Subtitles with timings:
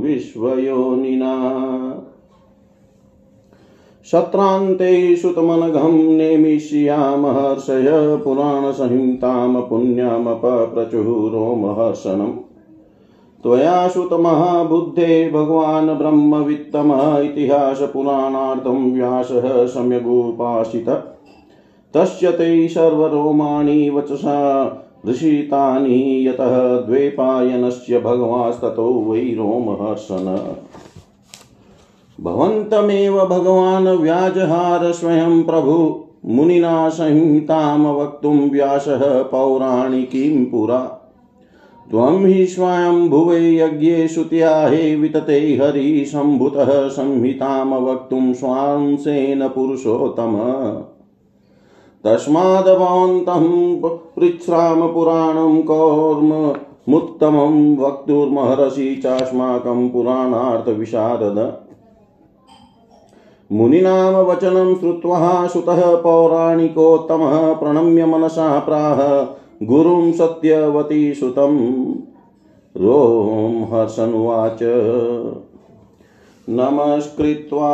[0.00, 1.34] विश्वयोनिना।
[4.04, 7.86] सत्रान्ते सुतमनघं नेमिष्यामहर्षय
[8.24, 12.41] पुराणसंहितां पुण्यमपप्रचुः रोमहर्षणम्।
[13.42, 20.88] त्वया श्रुतमहाबुद्धे भगवान् ब्रह्मवित्तमः इतिहासपुराणार्थं व्यासः सम्यगुपासित।
[21.94, 24.38] तस्य ते सर्वरोमाणि वचसा
[25.08, 30.38] ऋषितानि यतः द्वैपायनस्य भगवास्ततो वै रोमहर्षण
[32.20, 41.01] भवन्तमेव भगवान् व्याजहार स्वयं प्रभु, मुनिना संहितां वक्तुं व्यासः पौराणिकीं पुरा।
[41.92, 50.36] त्वं हि स्वयं भुवे यज्ञे श्रुत्याहे वितते हरिसम्भुतः संहितां वक्तुं स्वांसेन पुरुषोत्तम।
[52.04, 53.76] तस्माद् भवन्तं
[54.16, 61.56] पृच्छ्राम पुराणं कौर्ममुत्तमं वक्तुर्महर्षि चास्माकं पुराणार्थविशारद।
[63.52, 69.26] मुनीनां वचनं श्रुत्वा सुतः पौराणिकोत्तमः प्रणम्य मनसा प्राह
[69.66, 71.56] गुरुं सत्यवती सुतं
[72.76, 74.58] रोमहर्षनुवाच
[76.48, 77.68] नमस्कृत्वा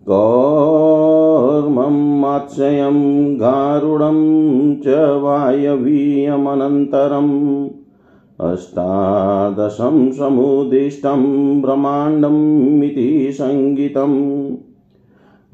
[0.08, 7.70] कौर्मं, मात्स्यं, गारुडं च वायवीयमनन्तरम्
[8.42, 14.58] अष्टादशं समुदिष्टं ब्रह्माण्डमिति सङ्गीतम्।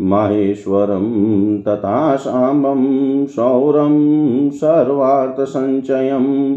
[0.00, 6.56] माहेश्वरं तथा साम्बं सौरं सर्वार्थसञ्चयं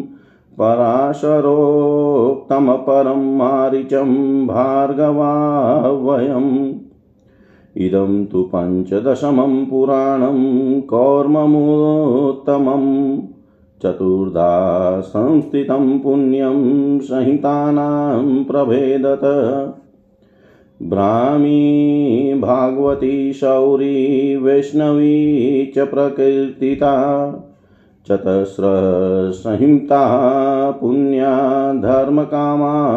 [0.60, 6.74] पराशरोक्तमपरं मारिचं भार्गवावयम्।
[7.78, 13.18] इदं तु पञ्चदशमं पुराणं कौर्ममुत्तमं
[13.84, 19.20] चतुर्धा संस्थितं पुण्यं संहितानां प्रभेदत।
[20.82, 26.94] ब्राह्मी भागवती शौरी वैष्णवी च प्रकीर्तिता,
[28.08, 30.02] चतस्रसंहिता
[30.72, 32.92] पुण्या धर्मकामार्थमोक्षदा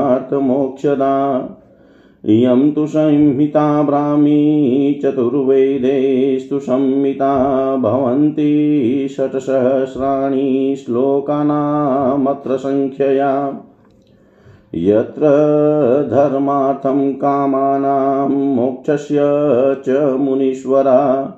[2.25, 13.61] इयं तु संहिता ब्राह्मी चतुर्वेदेस्तु संहिता, भवन्ति षट्सहस्राणि श्लोकानामत्र सङ्ख्यया
[14.77, 15.21] यत्र
[16.11, 19.17] धर्मार्थं कामानां मोक्षस्य
[19.87, 19.89] च
[20.21, 21.35] मुनीश्वरा।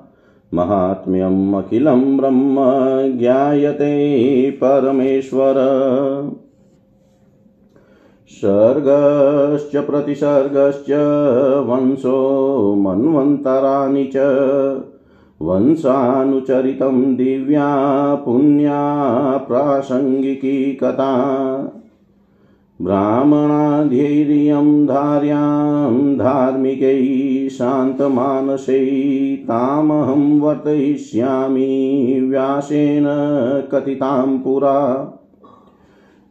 [0.53, 2.55] माहात्म्यम् अखिलं ब्रह्म
[3.17, 5.55] ज्ञायते परमेश्वर।
[8.29, 10.91] सर्गश्च प्रतिसर्गश्च
[11.69, 14.17] वंशो मन्वन्तराणि च।
[15.41, 17.75] वंशानुचरितं दिव्या
[18.15, 21.33] पुण्या प्रासङ्गिकी कथा।
[22.81, 33.05] ब्राह्मणाधैर्यं धार्यां धार्मिकै शान्तमानसै तामहं वर्तयिष्यामि व्यासेन
[33.71, 35.13] कथितां पुरा।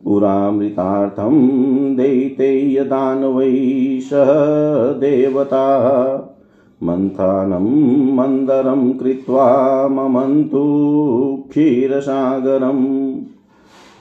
[0.04, 5.66] पुरामृतार्थं दैतेयदानवै सह देवता।
[6.82, 10.64] मन्थानं मन्दरं कृत्वा ममन्तु
[11.50, 13.16] क्षीरसागरम्।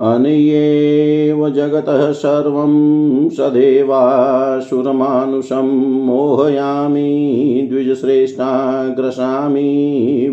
[0.00, 5.68] अनयेव जगतः सर्वं सदेवासुरमानुषं
[6.06, 9.70] मोहयामि द्विजश्रेष्ठाग्रसामि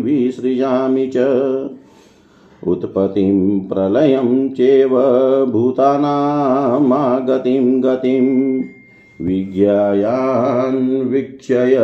[0.04, 1.18] विसृजामि च।
[2.66, 4.92] उत्पत्तिं प्रलयं चेव
[5.52, 8.26] भूतानामागतिं गतिं
[9.20, 11.76] विज्ञायान्वीक्षय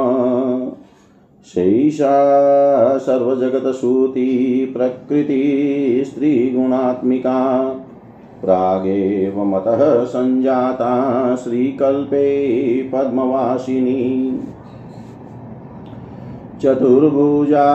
[1.46, 7.70] शैषा सर्वजगतसूती प्रकृतिस्त्रीगुणात्मिका
[8.40, 14.40] प्रागेव मतः सञ्जाता श्रीकल्पे पद्मवासिनी।
[16.62, 17.66] चतुर्भुजा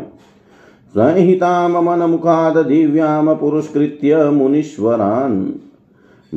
[0.89, 5.51] संहितां मनमुखाद् दिव्यां पुरस्कृत्य मुनीश्वरान्।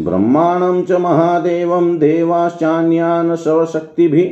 [0.05, 4.31] ब्रह्माणं च महादेवं देवाश्चान्यान् शवशक्तिभिः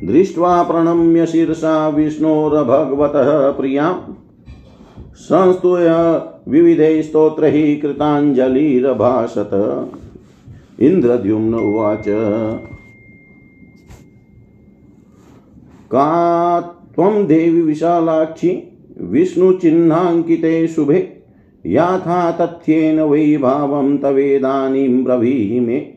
[0.05, 4.17] दृष्ट्वा प्रणम्य शिरसा विष्णोर्भगवतः प्रियाँ
[5.15, 5.89] संस्तूय
[6.49, 9.51] विविधैः स्तोत्रैः कृताञ्जलिरभाषत
[10.81, 12.05] इन्द्रद्युम्न उवाच।
[15.87, 16.61] का
[16.95, 21.23] त्वं देवि विशालाक्षि, विष्णुचिह्नाङ्किते शुभे
[21.67, 25.96] याथा तथ्येन वै भावं तवेदानीं ब्रवीहि मे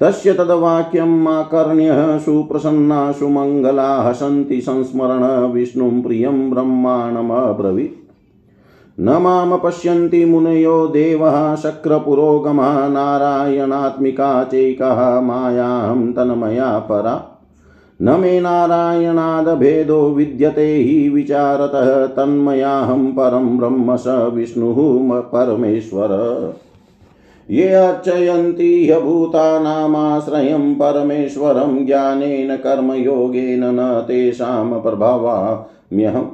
[0.00, 8.04] तस्य तद्वाक्यम् आकर्ण्यः सुप्रसन्ना सुमङ्गला हसन्ति संस्मरण विष्णुं प्रियं ब्रह्माणमब्रवीत्।
[9.00, 17.40] न माँ पश्यन्ति मुनयो देवः शक्रपुरोगमः नारायणात्मिका चैकः मायां तन्मया परा।
[18.02, 26.08] न मे नारायणादभेदो विद्यते हि विचारतः तन्मयाहं परं ब्रह्म स विष्णुः परमेश्वर।
[27.50, 36.26] ये अर्चयन्ति ह्यभूतानामाश्रयं परमेश्वरं ज्ञानेन कर्मयोगेन न तेषां प्रभावाम्यहम्।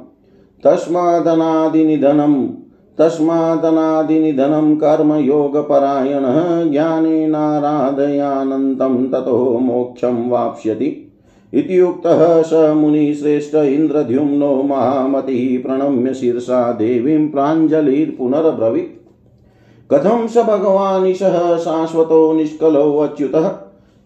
[0.63, 2.49] तस्मादनादिनिधनं
[2.97, 11.11] तस्मादनादिनिधनं कर्मयोगपरायणः ज्ञानेनाराधयानन्तं ततो मोक्षं वाप्स्यति।
[11.53, 19.00] इति उक्तः स मुनिश्रेष्ठ इन्द्रद्युम्नो महामतिः प्रणम्य शीर्षा देवीं प्राञ्जलिर्पुनरब्रवीत्।
[19.93, 23.51] कथं स भगवानिशः शाश्वतो निष्कलो अच्युतः?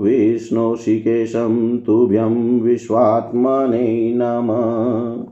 [0.00, 5.24] विष्णुशिकेशं तुभ्यं विश्वात्मने नमः।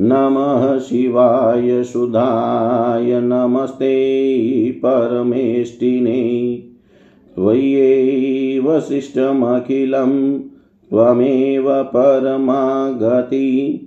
[0.00, 6.62] नमः शिवाय सुधाय, नमस्ते परमेष्टिने।
[7.34, 10.40] त्वय्येव शिष्टमखिलं
[10.90, 13.81] त्वमेव परमागति।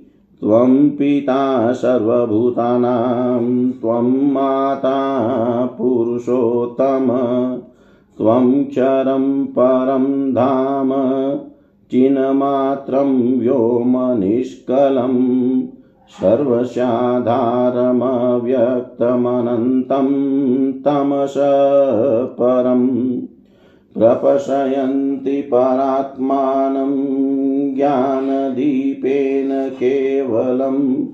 [0.46, 5.16] त्वं पिता सर्वभूतानां, त्वं माता
[5.66, 7.08] पुरुषोत्तम,
[8.18, 10.90] त्वं क्षरं परं धाम,
[11.92, 15.14] चिन्मात्रं व्योमनिष्कलं
[16.08, 17.12] सर्वस्याधारमव्यक्तमनन्तं
[20.72, 21.34] तमस
[22.26, 23.20] परम्,
[23.94, 27.16] प्रपशयन्ति परात्मानं
[27.76, 31.06] ज्ञानदीपेन केवलं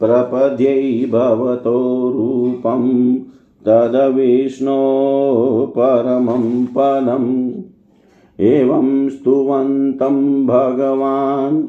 [0.00, 3.14] प्रपद्यै भवतो रूपं
[3.66, 7.50] तदविष्णो परमं पदम्।
[8.40, 11.62] एवं स्तुवन्तं भगवान्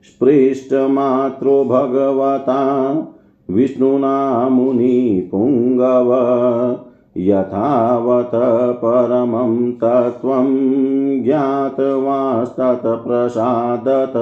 [0.07, 2.61] स्पृष्टमात्रो भगवता
[3.49, 6.11] विष्णुना मुनिपुङ्गव
[7.17, 8.31] यथावत
[8.83, 10.49] परमं तत्त्वं
[11.23, 14.17] ज्ञातवास्तत्प्रसादत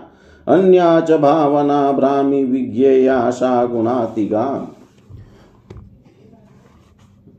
[0.48, 4.68] अन्या च भावना भ्रामि विज्ञेया सा गुणातिगा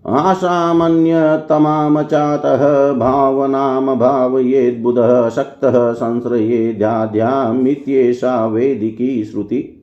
[0.08, 9.75] आशामन्यतमां चातः भावनां भावयेद्बुधः शक्तः संश्रयेद्याद्यामित्येषा वेदिकी श्रुति।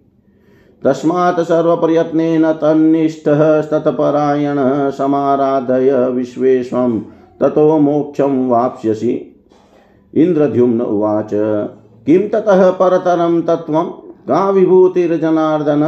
[0.85, 6.99] तस्मात् सर्वप्रयत्नेन तन्निष्ठः तत्परायणः समाराधय विश्वेश्वं,
[7.39, 9.35] ततो मोक्षं वाप्स्यसि।
[10.15, 11.29] इन्द्रद्युम्न उवाच,
[12.05, 13.83] किं ततः परतरं तत्त्वं?
[14.27, 15.83] का विभूतिर्जनार्दन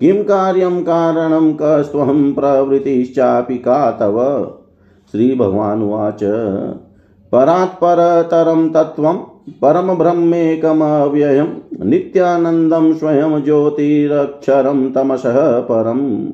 [0.00, 4.46] किं कार्यं कारणं कस्त्वं प्रवृत्तिश्चापि का तव?
[5.12, 6.24] श्रीभगवानुवाच
[7.32, 9.14] परात्परतरं तत्त्वं
[9.62, 11.46] परमब्रह्मेकमव्ययं
[11.84, 16.26] नित्यानन्दं स्वयं ज्योतिरक्षरं तमसः परम्।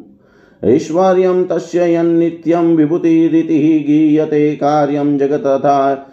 [0.65, 6.07] ऐश्वर्यं तस्य यन्नित्यं विभूतिरिति गीयते कार्यं जगतथा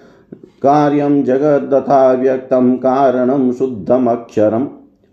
[0.63, 4.67] कार्यं जगद्दथा व्यक्तं कारणं शुद्धमक्षरम्।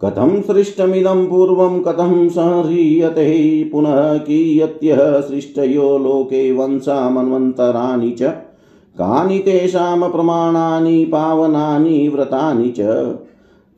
[0.06, 8.51] कथं सृष्टमिदं पूर्वं, कथं संह्रियते, पुनः कियत्यः सृष्टयो लोके वंशामन्वन्तराणि च।
[9.02, 12.82] कानि तेषां प्रमाणानि, पावनानि, व्रतानि च।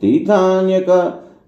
[0.01, 0.89] तीर्थान्यक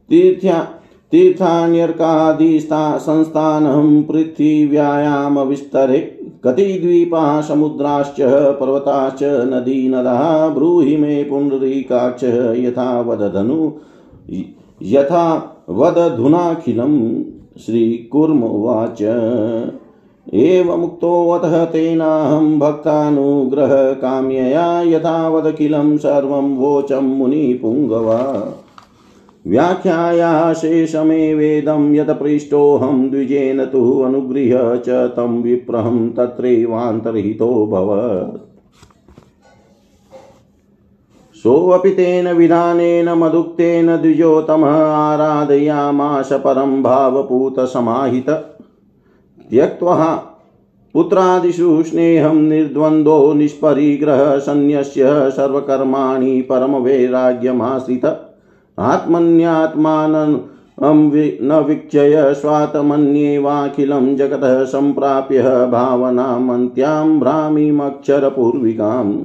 [0.10, 0.68] तीर्थ्या
[1.12, 6.00] तीर्थान्यर्कादिस्ता संस्थानं पृथिव्यायां विस्तरे
[6.44, 8.16] कति द्वीपाः समुद्राश्च,
[8.60, 12.24] पर्वताश्च, नदी, नदा, ब्रूहि, मे पुण्डरीकाक्ष
[12.64, 13.72] यथा वदधनु
[14.82, 17.24] यथा वदधुनाखिलं,
[17.66, 19.04] श्रीकुर्म उवाच।
[20.34, 28.54] एवमुक्तोऽतः तेनाहं भक्तानुग्रहकाम्यया यथावदखिलं सर्वं वोचं मुनिपुङ्गवा।
[29.48, 38.40] व्याख्यायाशेषमेवेदं यत् पृष्टोऽहं द्विजेन तु अनुगृह्य च तं विप्रहं तत्रैवान्तर्हितो भवत्।
[41.36, 48.55] सोऽपि तेन विधानेन मदुक्तेन द्विजोतमः आराधयामाश परं भावपूतसमाहित।
[49.50, 50.24] त्यक्त्वा
[50.94, 58.18] पुत्रादिषु स्नेहं निर्द्वन्द्वो निष्परिग्रह सन्न्यस्य सर्वकर्माणि परमवैराग्यमाश्रित।
[58.80, 60.40] आत्मन्यात्मानं
[61.42, 69.20] न वीक्षय स्वात्मन्येवाखिलं जगतः सम्प्राप्य भावनामन्त्यां भ्रामीमक्षरपूर्विकाम्।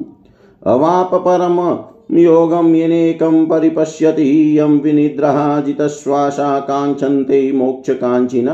[0.67, 1.79] अवाप परम
[2.19, 8.51] योगं येनेकं परिपश्यति, यं विनिद्रः जितश्वासा काङ्क्षन्ते मोक्षकाञ्चिन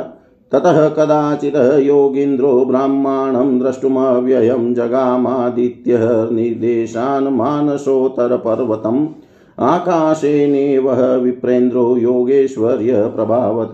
[0.53, 9.07] ततः कदाचित् योगीन्द्रो ब्राह्मणं द्रष्टुमव्ययं जगामादित्यः निर्देशान् मानसोत्तरपर्वतम्
[9.61, 13.71] आकाशेनेव विप्रेन्द्रो योगेश्वर्य प्रभावत।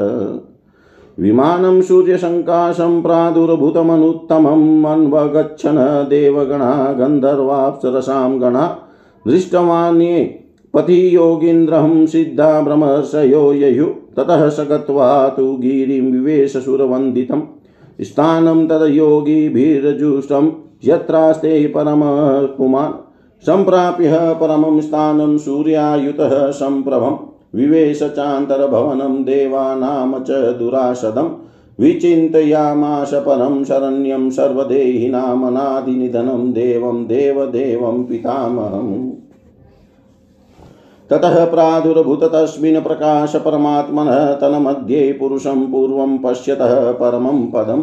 [1.21, 8.79] विमानं सूर्यसङ्काशं प्रादुर्भूतमनुत्तमम् अन्वगच्छन् देवगणा गन्धर्वाप्सरसां गणा।
[9.29, 17.43] दृष्टवान्ये पथि योगीन्द्रं सिद्धा भ्रमर्षयो ययुः। ततः स गत्वा तु गिरिं विवेशसुरवन्दितं।
[18.01, 20.51] स्थानं तद्योगिभिर्जुष्टं
[20.85, 27.19] यत्रास्ते परमः पुमान्। सम्प्राप्य परमं स्थानं सूर्यायुतः सम्प्रभं।
[27.55, 31.43] विवेश चान्तरभवनं देवानां च दुराशदं।
[31.81, 39.22] विचिन्तयामाश परं शरण्यं सर्वदेहिनामनादिनिधनं देवं देवदेवं पितामहम्।
[41.13, 47.83] ततः प्रादुर्भूत तस्मिन् प्रकाशपरमात्मनः तन्मध्ये पुरुषं पूर्वं पश्यतः परमं पदम्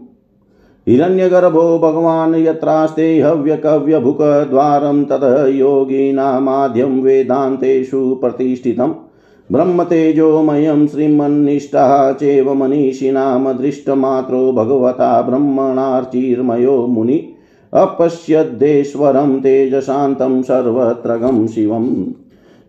[0.88, 8.94] हिरण्यगर्भो भगवान् यत्रास्ते हव्यकव्यभुकद्वारं ततः योगिनामाद्यं वेदान्तेषु प्रतिष्ठितम्।
[9.52, 17.36] ब्रह्मतेजोमयं श्रीमन्निष्ठः चैव मनीषिणां दृष्टमात्रो भगवता ब्रह्मणार्चिर्मयो मुनि।
[17.74, 22.06] अपश्यद्देश्वरं तेजशान्तं सर्वत्रगं शिवम्।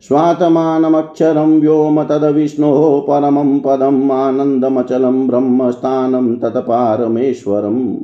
[0.01, 7.95] स्वात्मानमक्षरं व्योम तद्विष्णोः परमं पदम्, आनन्दमचलं ब्रह्मस्थानं तत्पारमेश्वरम्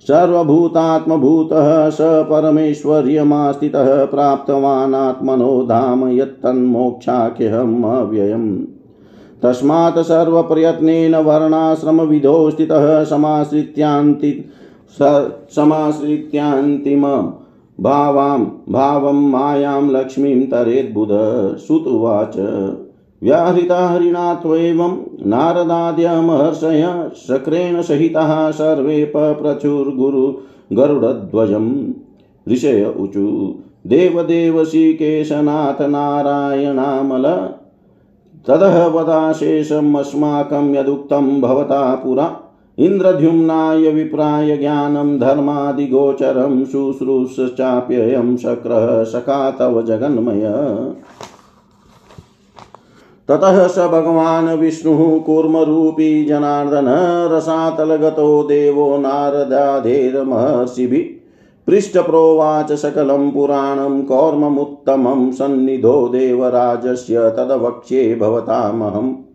[0.00, 8.58] सर्वभूतात्मभूतः स परमेश्वर्यमास्थितः प्राप्तवानात्मनो धाम यत्तन्मोक्षाख्यहम् अव्ययम्
[9.42, 14.44] तस्मात् सर्वप्रयत्नेन वर्णाश्रमविधौ स्थितः समाश्रित्यान्ति
[15.50, 17.02] समाश्रित्यान्तिम
[17.80, 21.08] भावां, भावं मायां लक्ष्मीं तरेद्बुध
[21.56, 22.38] सुत उवाच।
[23.22, 30.34] व्याहृता हरिणा त्वेवं नारदाद्यमहर्षय शक्रेण सहिताः सर्वे पप्रचुर्गुरु
[30.72, 31.84] गरुडध्वजम्
[32.52, 33.54] ऋषय ऊचु
[33.86, 37.22] देवदेवशीकेशनाथ नारायणामल।
[38.46, 42.49] तदः वदाशेषमस्माकं यदुक्तं भवता पुरा।
[42.80, 50.54] इन्द्रद्युम्नाय विप्राय ज्ञानं, धर्मादिगोचरं, शुश्रूषश्चाप्ययं शक्रः सखा तव जगन्मय।
[53.28, 61.20] ततः स भगवान् विष्णुः कूर्मरूपी जनार्दन, रसातलगतो देवो नारदाधेर्महर्षिभिः
[61.66, 69.29] पृष्ठप्रोवाच सकलं पुराणं, कौर्ममुत्तमं सन्निधो देवराजस्य तदवक्ष्ये भवतामहम्।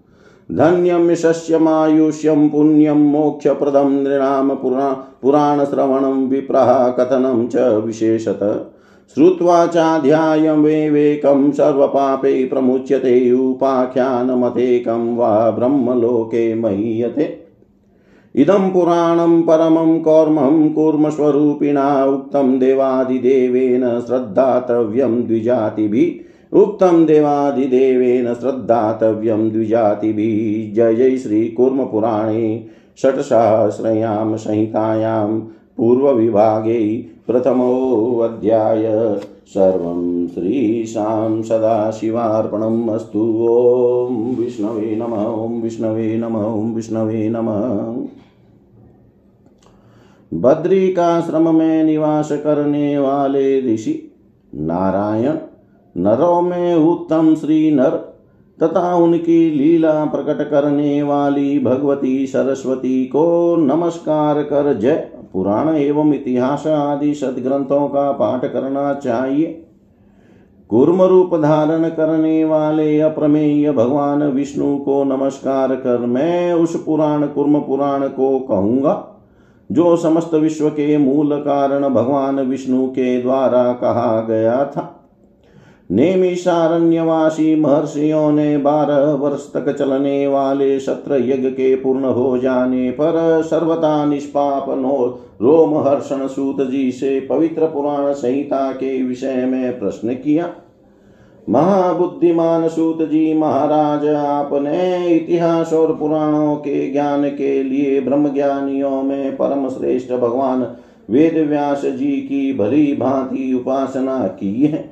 [0.51, 4.89] धन्यं यशस्यमायुष्यं पुण्यं मोक्षप्रदं नृणां पुरा
[5.21, 7.55] पुराणश्रवणं विप्रः कथनं च
[7.85, 8.71] विशेषत।
[9.15, 17.45] श्रुत्वा चाध्यायमेवेकं सर्वपापै प्रमुच्यते उपाख्यानमतेकं वा ब्रह्मलोके महीयते।
[18.35, 31.17] इदं पुराणं परमं कौर्मं कूर्मस्वरूपिणा उक्तं देवादिदेवेन श्रद्धातव्यं द्विजातिभिः। उक्तं देवादिदेवेन श्रद्धातव्यं द्विजातिभिः। जय जय
[31.17, 32.67] श्रीकूर्मपुराणे
[33.01, 35.39] षट्सहस्रयां संहितायां
[35.77, 38.83] पूर्वविभागे प्रथमोऽध्याय।
[39.47, 48.07] सर्वं श्रीशां सदाशिवार्पणम् अस्तु। ॐ विष्णवे नम, ॐ विष्णवे नम, ॐ विष्णवे नमः।
[50.33, 54.11] बद्रिकाश्रम में निवास करने वाले ऋषि
[54.55, 55.33] नारायण
[55.95, 57.89] नरों में उत्तम श्री नर,
[58.59, 64.95] तथा उनकी लीला प्रकट करने वाली भगवती सरस्वती को नमस्कार कर जय।
[65.33, 69.61] पुराण एवं इतिहास आदि सदग्रंथों का पाठ करना चाहिए।
[70.69, 77.59] कुर्म रूप धारण करने वाले अप्रमेय भगवान विष्णु को नमस्कार कर मैं उस पुराण, कुर्म
[77.59, 79.07] पुराण को कहूँगा,
[79.71, 85.04] जो समस्त विश्व के मूल कारण भगवान विष्णु के द्वारा कहा गया था।
[85.89, 93.41] नेमिषारण्यवासी महर्षियों ने बारह वर्ष तक चलने वाले सत्र यज्ञ के पूर्ण हो जाने पर
[93.45, 94.97] सर्वता निष्पाप नो
[95.41, 100.49] रोमहर्षण सूत जी से पवित्र पुराण संहिता के विषय में प्रश्न किया।
[101.49, 109.35] महाबुद्धिमान सूत जी महाराज, आपने इतिहास और पुराणों के ज्ञान के लिए ब्रह्म ज्ञानियों में
[109.35, 110.67] परम श्रेष्ठ भगवान
[111.09, 114.84] वेद व्यास जी की भली भांति उपासना की है।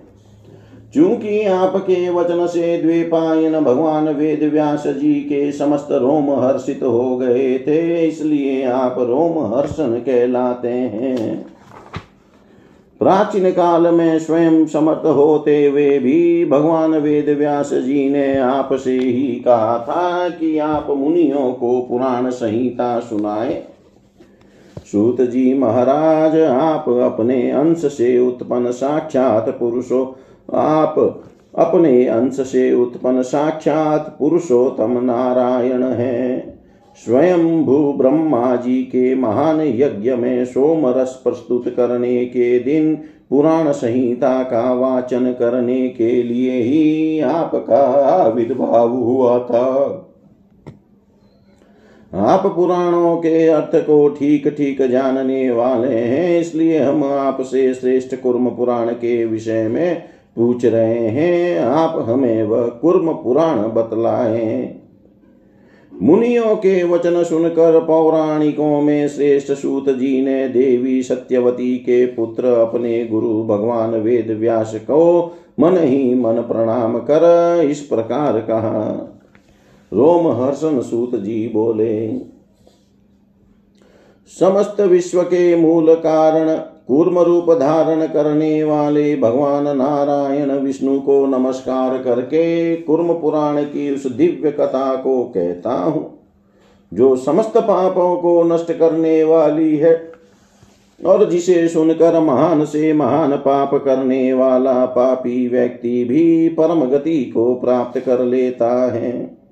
[0.94, 7.58] चूँकि आपके वचन से द्वेपायन भगवान वेद व्यास जी के समस्त रोम हर्षित हो गए
[7.60, 11.46] थे, इसलिए आप रोम हर्षण कहलाते हैं।
[13.02, 19.28] प्राचीन काल में स्वयं समर्थ होते हुए भी भगवान वेद व्यास जी ने आपसे ही
[19.46, 23.62] कहा था कि आप मुनियों को पुराण संहिता सुनाए।
[24.92, 30.06] सूत जी महाराज, आप अपने अंश से उत्पन्न साक्षात पुरुषों
[30.50, 30.96] आप
[31.56, 36.54] अपने अंश से उत्पन्न साक्षात पुरुषोत्तम नारायण है।
[36.98, 42.96] स्वयं भू ब्रह्मा जी के महान यज्ञ में सोम रस प्रस्तुत करने के दिन,
[43.30, 50.10] पुराण संहिता का वाचन करने के लिए ही आपका आविर्भाव हुआ था।
[52.14, 58.50] आप पुराणों के अर्थ को ठीक ठीक जानने वाले हैं, इसलिए हम आपसे श्रेष्ठ कुर्म
[58.50, 60.04] पुराण के विषय में
[60.38, 64.76] पूछ रहे हैं, आप हमें वह कुर्म पुराण बतलाए।
[65.94, 73.06] मुनियों के वचन सुनकर पौराणिकों में श्रेष्ठ सूत जी ने देवी सत्यवती के पुत्र अपने
[73.06, 75.26] गुरु भगवान वेद व्यास को
[75.60, 77.24] मन ही मन प्रणाम कर
[77.70, 78.82] इस प्रकार कहा।
[79.92, 82.08] रोम हर्षण सूत जी बोले,
[84.32, 86.50] समस्त विश्व के मूल कारण
[86.88, 94.08] कूर्म रूप धारण करने वाले भगवान नारायण विष्णु को नमस्कार करके कुर्म पुराण की उस
[94.08, 96.20] दिव्य कथा को कहता हूँ।
[96.94, 100.12] जो समस्त पापों को नष्ट करने वाली है
[101.06, 107.56] और जिसे सुनकर महान से महान पाप करने वाला पापी व्यक्ति भी परम गति को
[107.56, 109.43] प्राप्त कर लेता है।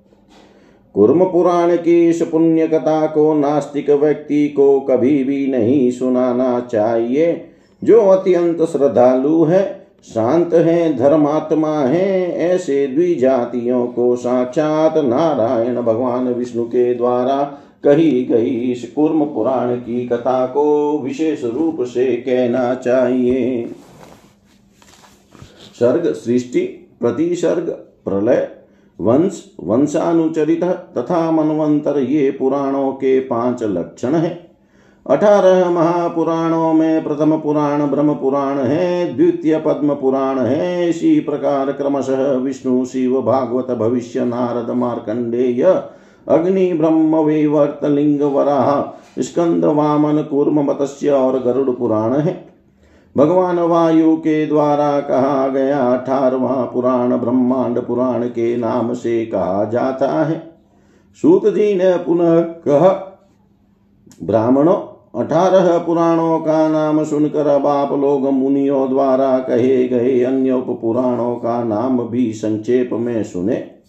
[0.96, 7.46] कुर्म पुराण की इस पुण्य कथा को नास्तिक व्यक्ति को कभी भी नहीं सुनाना चाहिए।
[7.84, 16.64] जो अत्यंत श्रद्धालु है, शांत है, धर्मात्मा है, ऐसे द्विजातियों को साक्षात नारायण भगवान विष्णु
[16.64, 17.44] के द्वारा
[17.84, 23.72] कही गई इस कुर्म पुराण की कथा को विशेष रूप से कहना चाहिए।
[25.80, 26.62] सर्ग, सृष्टि,
[27.00, 27.70] प्रतिसर्ग,
[28.06, 28.50] प्रलय
[29.02, 34.52] वंश, वंशानुचरित तथा मनवंतर ये पुराणों के पाँच लक्षण हैं।
[35.10, 42.32] अठारह महापुराणों में प्रथम पुराण, ब्रह्म पुराण है, द्वितीय पद्म पुराण है, इसी प्रकार क्रमशः
[42.32, 45.64] विष्णु, शिव, भागवत, भविष्य, नारद, मार्कंडेय,
[46.28, 52.51] अग्नि, ब्रह्म, वेवर्त, लिंग, वराह, स्कंद, वामन, कूर्म, मत्स्य और गरुड़ पुराण है।
[53.18, 60.24] भगवान वायु के द्वारा कहा गया अठारवा पुराण ब्रह्मांड पुराण के नाम से कहा जाता
[60.24, 60.52] है।
[61.22, 62.88] सूत जी ने पुनः कह,
[64.26, 64.78] ब्राह्मणों,
[65.20, 71.36] अठारह पुराणों का नाम सुनकर अब आप लोग मुनियों द्वारा कहे गए अन्य उप पुराणों
[71.36, 73.81] का नाम भी संक्षेप में सुने।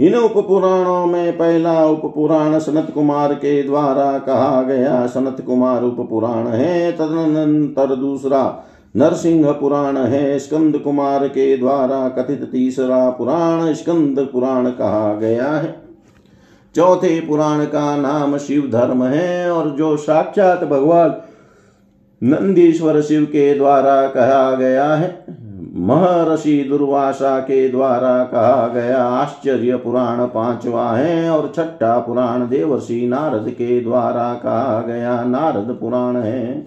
[0.00, 5.82] इन उप पुराणों में पहला उप पुराण सनत कुमार के द्वारा कहा गया सनत कुमार
[5.82, 8.64] उप पुराण है, तदनंतर दूसरा
[8.96, 15.74] नरसिंह पुराण है, स्कंद कुमार के द्वारा कथित तीसरा पुराण स्कंद पुराण कहा गया है।
[16.74, 21.14] चौथे पुराण का नाम शिव धर्म है और जो साक्षात भगवान
[22.22, 25.08] नंदीश्वर शिव के द्वारा कहा गया है।
[25.76, 33.48] महर्षि दुर्वासा के द्वारा कहा गया आश्चर्य पुराण पांचवा है और छठा पुराण देवर्षि नारद
[33.48, 36.66] के द्वारा कहा गया नारद पुराण है।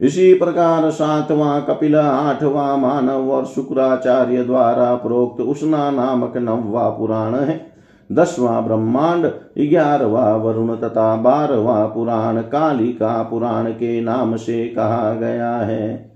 [0.00, 7.72] इसी प्रकार सातवां कपिल, आठवां मानव और शुक्राचार्य द्वारा प्रोक्त उष्णा नामक नववा पुराण है।
[8.12, 9.26] दसवां ब्रह्मांड,
[9.70, 16.09] ग्यारहवा वरुण तथा बारहवा पुराण, कालिका पुराण के नाम से कहा गया है।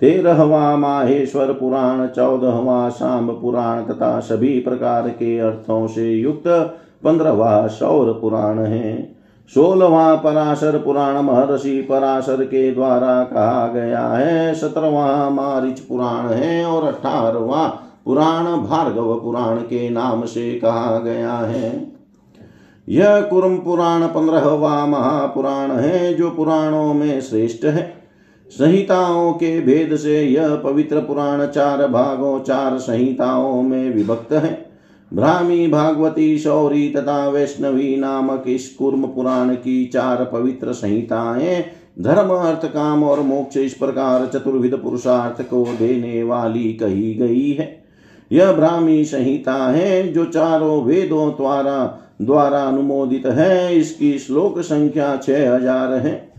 [0.00, 6.48] तेरहवा माहेश्वर पुराण, चौदहवा शाम पुराण तथा सभी प्रकार के अर्थों से युक्त
[7.04, 9.16] पंद्रहवा सौर पुराण है।
[9.54, 16.84] सोलहवा पराशर पुराण महर्षि पराशर के द्वारा कहा गया है। सत्रहवा मारिच पुराण है और
[16.84, 21.92] अठारहवा पुराण भार्गव पुराण के नाम से कहा गया है।
[22.88, 27.99] यह कुर्म पुराण पंद्रहवा महापुराण है, जो पुराणों में श्रेष्ठ है।
[28.50, 34.70] संहिताओं के भेद से यह पवित्र पुराण चार भागों, चार संहिताओं में विभक्त है।
[35.14, 41.64] ब्राह्मी, भागवती, शौरी तथा वैष्णवी नामक इस कुर्म पुराण की चार पवित्र संहिताएँ
[42.00, 47.84] धर्म, अर्थ, काम और मोक्ष इस प्रकार चतुर्विध पुरुषार्थ को देने वाली कही गई है।
[48.32, 55.54] यह ब्राह्मी संहिता है जो चारों वेदों द्वारा द्वारा अनुमोदित है। इसकी श्लोक संख्या छह
[55.54, 56.29] हज़ार है।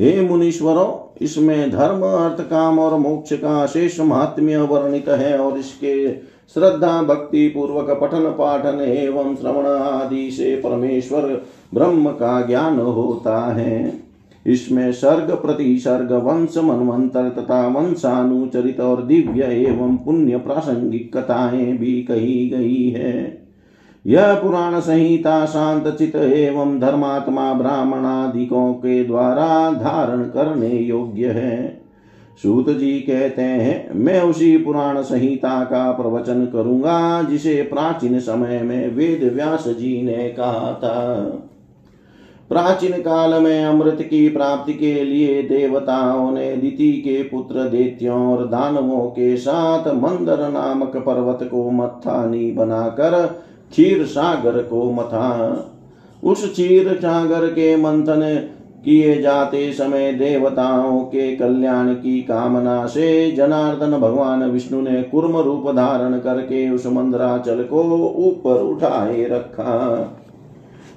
[0.00, 6.12] हे मुनीश्वरों, इसमें धर्म अर्थ काम और मोक्ष का शेष महात्म्य वर्णित है और इसके
[6.54, 14.02] श्रद्धा, भक्ति पूर्वक पठन, पाठन एवं श्रवण आदि से परमेश्वर ब्रह्म का ज्ञान होता है।
[14.46, 22.48] इसमें सर्ग प्रतिसर्ग वंश मनवंतर तथा वंशानुचरित और दिव्य एवं पुण्य प्रासंगिक कथाएँ भी कही
[22.48, 23.39] गई है।
[24.06, 31.82] यह पुराण संहिता शांत चित एवं धर्मात्मा ब्राह्मणादिकों के द्वारा धारण करने योग्य है।
[32.42, 38.94] सूत जी कहते हैं, मैं उसी पुराण संहिता का प्रवचन करूँगा, जिसे प्राचीन समय में
[38.94, 41.24] वेद व्यास जी ने कहा था।
[42.48, 48.46] प्राचीन काल में अमृत की प्राप्ति के लिए देवताओं ने दिति के पुत्र देत्यों और
[48.46, 53.40] दानवों के साथ मंदर नामक पर्वत को मत्थानी बनाकर
[53.70, 55.66] क्षीर सागर को मथा।
[56.24, 58.48] उस क्षीर सागर के मंथन
[58.84, 65.70] किए जाते समय देवताओं के कल्याण की कामना से जनार्दन भगवान विष्णु ने कुर्म रूप
[65.70, 67.82] धारण करके उस मंदराचल को
[68.18, 69.96] ऊपर उठाए रखा।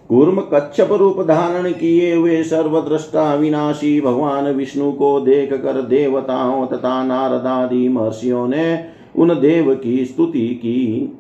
[0.09, 7.03] कूर्म कच्छप रूप धारण किए हुए सर्वद्रष्टा विनाशी भगवान विष्णु को देख कर देवताओं तथा
[7.03, 11.13] नारदादि महर्षियों ने उन देव की स्तुति की।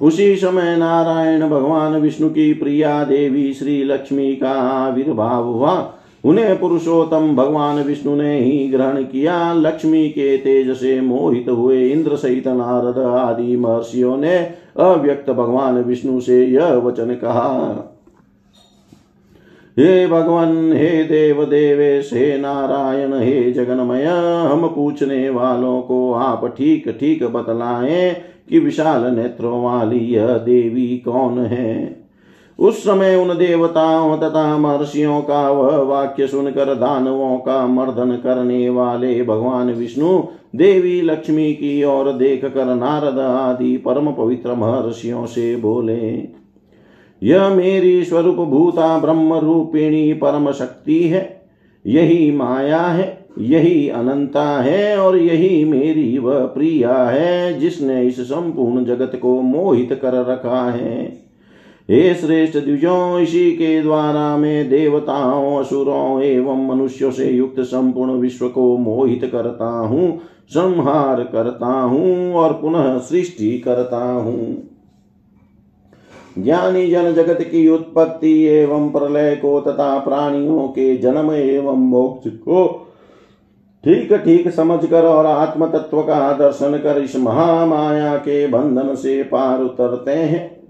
[0.00, 5.94] उसी समय नारायण भगवान विष्णु की प्रिया देवी श्री लक्ष्मी का आविर्भाव हुआ।
[6.24, 12.16] उन्हें पुरुषोत्तम भगवान विष्णु ने ही ग्रहण किया। लक्ष्मी के तेज से मोहित हुए इंद्र
[12.16, 14.36] सहित नारद आदि महर्षियों ने
[14.76, 17.94] अव्यक्त भगवान विष्णु से यह वचन कहा,
[19.76, 24.04] हे भगवान, हे देव देवेश हे नारायण, हे जगन्मय,
[24.52, 28.10] हम पूछने वालों को आप ठीक ठीक बतलाएँ।
[28.48, 31.98] कि विशाल नेत्रों वाली यह देवी कौन है?
[32.58, 39.22] उस समय उन देवताओं तथा महर्षियों का वह वाक्य सुनकर, दानवों का मर्दन करने वाले
[39.22, 40.22] भगवान विष्णु,
[40.56, 46.28] देवी लक्ष्मी की ओर देख कर नारद आदि परम पवित्र महर्षियों से बोले,
[47.22, 51.42] यह मेरी स्वरूप भूता ब्रह्म रूपिणी परम शक्ति है,
[51.86, 58.84] यही माया है। यही अनंता है और यही मेरी वह प्रिया है जिसने इस संपूर्ण
[58.84, 61.28] जगत को मोहित कर रखा है।
[61.90, 68.48] हे श्रेष्ठ द्विजों, इसी के द्वारा मैं देवताओं, असुरों एवं मनुष्यों से युक्त संपूर्ण विश्व
[68.48, 70.18] को मोहित करता हूँ,
[70.48, 74.68] संहार करता हूँ और पुनः सृष्टि करता हूँ।
[76.38, 82.84] ज्ञानी जन जगत की उत्पत्ति एवं प्रलय को तथा प्राणियों के जन्म एवं मोक्ष को
[83.88, 89.22] ठीक ठीक, समझ कर और आत्म तत्व का दर्शन कर इस महामाया के बंधन से
[89.22, 90.60] पार उतरते हैं।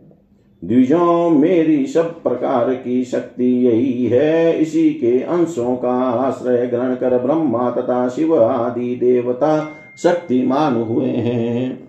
[0.64, 7.18] द्विजों, मेरी सब प्रकार की शक्ति यही है। इसी के अंशों का आश्रय ग्रहण कर
[7.18, 9.70] ब्रह्मा तथा शिव आदि देवता
[10.02, 11.88] शक्तिमान हुए हैं।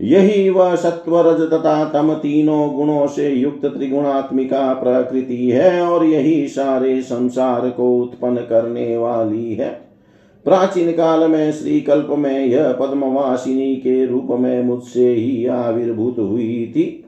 [0.00, 6.48] यही वह सत्व रज तथा तम तीनों गुणों से युक्त त्रिगुणात्मिका प्रकृति है और यही
[6.48, 9.81] सारे संसार को उत्पन्न करने वाली है।
[10.44, 16.72] प्राचीन काल में श्री कल्प में यह पद्मवासिनी के रूप में मुझसे ही आविर्भूत हुई
[16.76, 17.04] थी।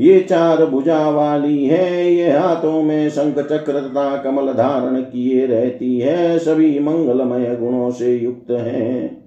[0.00, 5.98] ये चार भुजा वाली है, ये हाथों में शंख चक्र तथा कमल धारण किए रहती
[5.98, 9.24] है, सभी मंगलमय गुणों से युक्त हैं।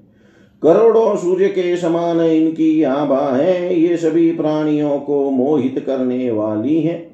[0.63, 7.12] करोड़ों सूर्य के समान इनकी आभा है, ये सभी प्राणियों को मोहित करने वाली है।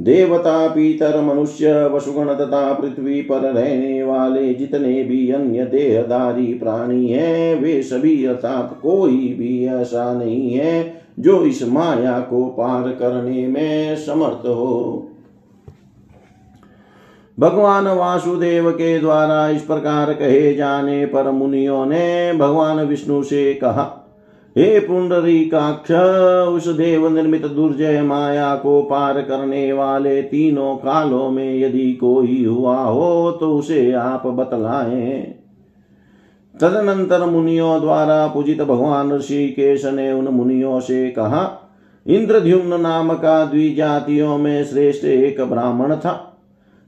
[0.00, 7.62] देवता पीतर मनुष्य वसुगण तथा पृथ्वी पर रहने वाले जितने भी अन्य देहधारी प्राणी हैं,
[7.62, 13.96] वे सभी अर्थात कोई भी ऐसा नहीं है जो इस माया को पार करने में
[13.96, 15.06] समर्थ हो।
[17.38, 23.99] भगवान वासुदेव के द्वारा इस प्रकार कहे जाने पर मुनियों ने भगवान विष्णु से कहा
[24.58, 25.90] हे पुंडरीकाक्ष
[26.48, 32.76] उस देव निर्मित दुर्जय माया को पार करने वाले तीनों कालों में यदि कोई हुआ
[32.76, 35.20] हो तो उसे आप बतलाएँ।
[36.60, 41.70] तदनंतर मुनियों द्वारा पूजित भगवान ऋषिकेश ने उन मुनियों से कहा,
[42.06, 46.42] इंद्रद्युम्न नाम का द्विजातियों में श्रेष्ठ एक ब्राह्मण था।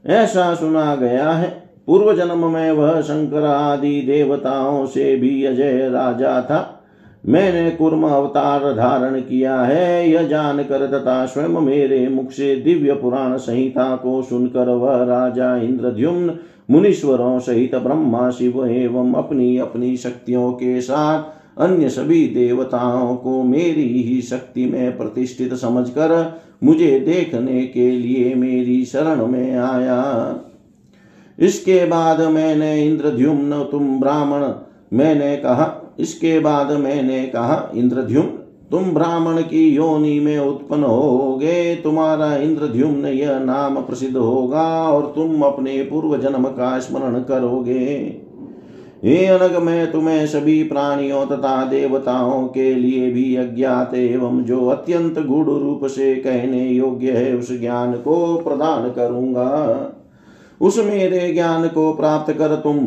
[0.06, 1.48] ऐसा सुना गया है।
[1.86, 6.78] पूर्व जन्म में वह शंकर आदि देवताओं से भी अजय राजा था।
[7.24, 13.36] मैंने कुर्म अवतार धारण किया है, यह जानकर तथा स्वयं मेरे मुख से दिव्य पुराण
[13.36, 16.38] संहिता को सुनकर वह राजा इंद्रद्युम्न,
[16.70, 23.86] मुनीश्वरों सहित ब्रह्मा, शिव एवं अपनी अपनी शक्तियों के साथ अन्य सभी देवताओं को मेरी
[24.02, 30.40] ही शक्ति में प्रतिष्ठित समझकर मुझे देखने के लिए मेरी शरण में आया।
[31.38, 34.46] इसके बाद मैंने इंद्रद्युम्न, तुम ब्राह्मण,
[34.92, 35.64] मैंने कहा
[36.02, 38.24] इसके बाद मैंने कहा, इंद्रद्युम,
[38.70, 45.42] तुम ब्राह्मण की योनि में उत्पन्न होगे, तुम्हारा इंद्रद्युम्न यह नाम प्रसिद्ध होगा और तुम
[45.42, 48.22] अपने पूर्व जन्म का स्मरण करोगे।
[49.04, 55.18] हे अनग, मैं तुम्हें सभी प्राणियों तथा देवताओं के लिए भी अज्ञात एवं जो अत्यंत
[55.18, 59.50] गुड़ रूप से कहने योग्य है, उस ज्ञान को प्रदान करूँगा।
[60.60, 62.78] उस मेरे ज्ञान को प्राप्त कर तुम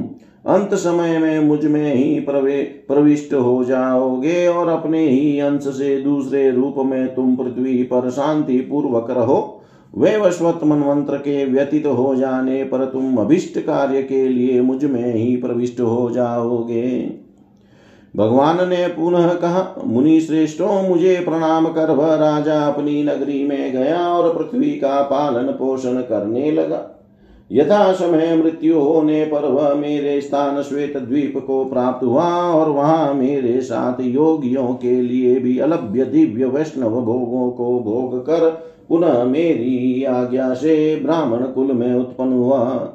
[0.48, 6.52] अंत समय में मुझमें ही प्रवे, प्रविष्ट हो जाओगे और अपने ही अंश से दूसरे
[6.52, 9.62] रूप में तुम पृथ्वी पर शांति पूर्वक रहो
[9.98, 15.80] वैवस्वत मनमंत्र के व्यतीत हो जाने पर तुम अभिष्ट कार्य के लिए मुझमें ही प्रविष्ट
[15.80, 17.20] हो जाओगे।
[18.16, 24.08] भगवान ने पुनः कहा, मुनि श्रेष्ठों, मुझे प्रणाम कर, वह राजा अपनी नगरी में गया
[24.08, 27.05] और पृथ्वी का पालन पोषण करने लगा।
[27.52, 33.14] यथा समय मृत्यु होने पर वह मेरे स्थान श्वेत द्वीप को प्राप्त हुआ और वहाँ
[33.14, 38.50] मेरे साथ योगियों के लिए भी अलभ्य दिव्य वैष्णव भोगों को भोग कर
[38.90, 42.94] पुनः मेरी आज्ञा से ब्राह्मण कुल में उत्पन्न हुआ।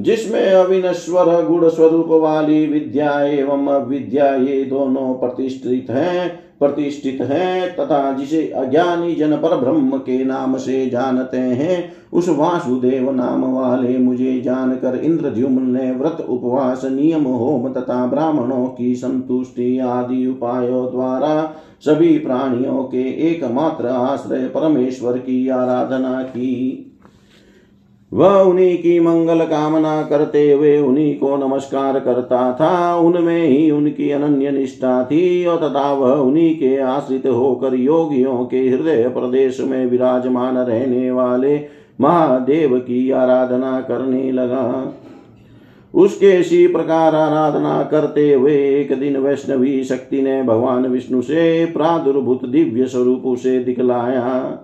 [0.00, 8.12] जिसमें अविनश्वर गुण स्वरूप वाली विद्या एवं अविद्या ये दोनों प्रतिष्ठित हैं प्रतिष्ठित हैं तथा
[8.12, 14.40] जिसे अज्ञानी जन पर ब्रह्म के नाम से जानते हैं, उस वासुदेव नाम वाले मुझे
[14.40, 22.18] जानकर इंद्रद्युम्न ने व्रत उपवास, नियम होम तथा ब्राह्मणों की संतुष्टि आदि उपायों द्वारा सभी
[22.18, 26.90] प्राणियों के एकमात्र आश्रय परमेश्वर की आराधना की।
[28.14, 34.10] वह उन्हीं की मंगल कामना करते हुए उन्हीं को नमस्कार करता था। उनमें ही उनकी
[34.10, 39.86] अनन्य निष्ठा थी और तथा वह उन्हीं के आश्रित होकर योगियों के हृदय प्रदेश में
[39.86, 41.56] विराजमान रहने वाले
[42.00, 44.94] महादेव की आराधना करने लगा।
[45.94, 52.44] उसके इसी प्रकार आराधना करते हुए एक दिन वैष्णवी शक्ति ने भगवान विष्णु से प्रादुर्भूत
[52.44, 54.63] दिव्य स्वरूप से दिखलाया।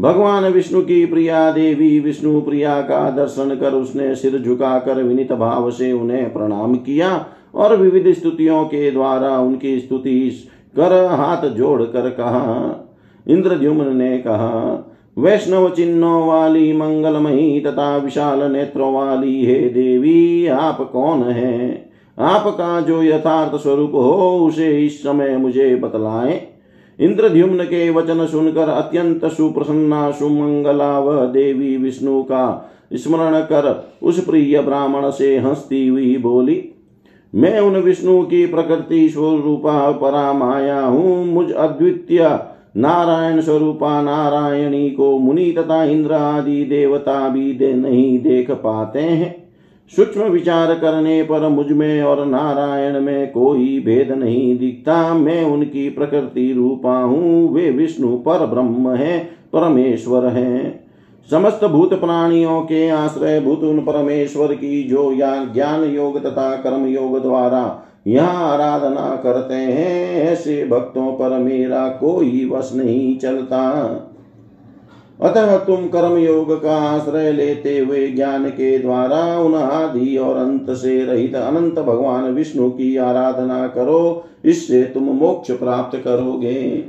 [0.00, 5.70] भगवान विष्णु की प्रिया देवी विष्णु प्रिया का दर्शन कर उसने सिर झुकाकर विनित भाव
[5.70, 10.30] से उन्हें प्रणाम किया और विविध स्तुतियों के द्वारा उनकी स्तुति
[10.76, 12.82] कर हाथ जोड़ कर कहा।
[13.28, 14.86] इंद्रद्युम्न ने कहा,
[15.18, 21.90] वैष्णव चिन्हों वाली, मंगलमयी तथा विशाल नेत्रों वाली हे देवी, आप कौन है?
[22.18, 26.55] आपका जो यथार्थ स्वरूप हो, उसे इस समय मुझे बतलाएँ।
[26.98, 34.60] इंद्रद्युम्न के वचन सुनकर अत्यंत सुप्रसन्ना सुमंगला व देवी विष्णु का स्मरण कर उस प्रिय
[34.62, 36.62] ब्राह्मण से हंसती हुई बोली,
[37.32, 42.20] मैं उन विष्णु की प्रकृति स्वरूपा परा माया हूँ। मुझ अद्वितीय
[42.76, 49.45] नारायण स्वरूपा नारायणी को मुनि तथा इंद्र आदि देवता भी दे नहीं देख पाते हैं।
[49.92, 56.52] सूक्ष्म विचार करने पर मुझमें और नारायण में कोई भेद नहीं दिखता। मैं उनकी प्रकृति
[56.52, 59.18] रूपा हूँ, वे विष्णु पर ब्रह्म है,
[59.52, 60.84] परमेश्वर है।
[61.28, 66.86] समस्त भूत प्राणियों के आश्रय भूत उन परमेश्वर की जो या ज्ञान योग तथा कर्म
[66.86, 73.62] योग द्वारा यहाँ आराधना करते हैं, ऐसे भक्तों पर मेरा कोई वश नहीं चलता।
[75.22, 80.70] अतः तुम कर्म योग का आश्रय लेते हुए ज्ञान के द्वारा उन आदि और अंत
[80.70, 86.84] से रहित अनंत भगवान विष्णु की आराधना करो, इससे तुम मोक्ष प्राप्त करोगे।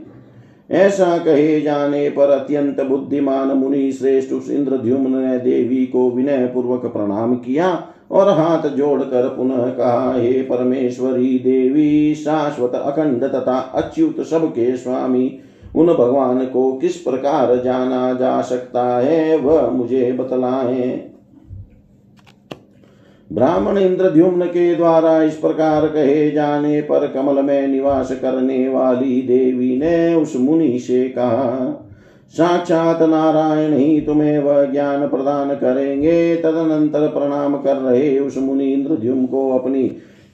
[0.71, 6.85] ऐसा कहे जाने पर अत्यंत बुद्धिमान मुनि श्रेष्ठ इंद्र इंद्रद्युम्न ने देवी को विनय पूर्वक
[6.85, 14.77] प्रणाम किया और हाथ जोड़कर पुनः कहा, हे परमेश्वरी देवी, शाश्वत अखंड तथा अच्युत सबके
[14.77, 15.39] स्वामी
[15.77, 21.09] उन भगवान को किस प्रकार जाना जा सकता है, वह मुझे बतलाए।
[23.31, 29.77] ब्राह्मण इंद्रद्युम्न के द्वारा इस प्रकार कहे जाने पर कमल में निवास करने वाली देवी
[29.77, 31.83] ने उस मुनि से कहा,
[32.29, 39.25] साक्षात नारायण ही तुम्हें वह ज्ञान प्रदान करेंगे। तदनंतर प्रणाम कर रहे उस मुनि इंद्रद्युम
[39.25, 39.83] को अपनी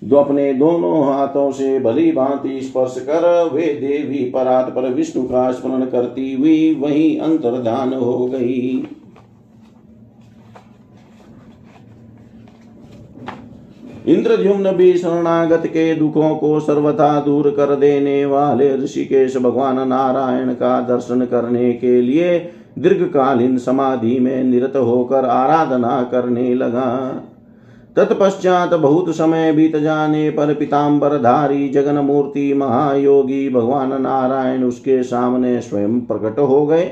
[0.03, 5.51] दो अपने दोनों हाथों से भली भांति स्पर्श कर वे देवी परात पर विष्णु का
[5.51, 8.87] स्मरण करती हुई वही अंतर्धान हो गई।
[14.07, 20.79] इंद्रद्युम्न भी शरणागत के दुखों को सर्वथा दूर कर देने वाले ऋषिकेश भगवान नारायण का
[20.81, 22.37] दर्शन करने के लिए
[22.79, 26.89] दीर्घकालीन समाधि में निरत होकर आराधना करने लगा।
[27.97, 35.61] तत्पश्चात बहुत समय बीत जाने पर पिताम्बर धारी जगन मूर्ति महायोगी भगवान नारायण उसके सामने
[35.61, 36.83] स्वयं प्रकट हो गए।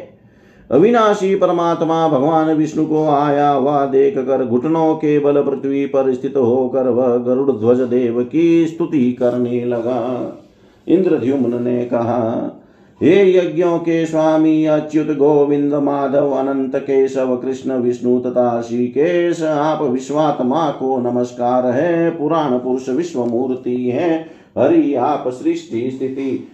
[0.69, 6.37] अविनाशी परमात्मा भगवान विष्णु को आया हुआ देख कर घुटनों के बल पृथ्वी पर स्थित
[6.37, 9.99] होकर वह गरुड़ ध्वज देव की स्तुति करने लगा।
[10.87, 12.21] इंद्रद्युम्न ने कहा
[13.03, 20.69] हे यज्ञों के स्वामी, अच्युत गोविंद, माधव, अनंत केशव, कृष्ण, विष्णु तथा श्रीकेश, आप विश्वात्मा
[20.69, 26.47] को नमस्कार है। पुराण पुरुष विश्व मूर्ति है। हरि, आप सृष्टि स्थिति